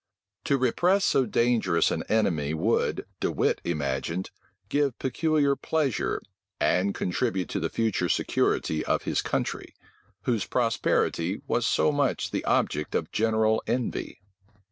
[0.45, 4.31] To repress so dangerous an enemy would, De Wit imagined,
[4.67, 6.19] give peculiar pleasure,
[6.59, 9.75] and contribute to the future security of his country,
[10.23, 14.19] whose prosperity was so much the object of general envy.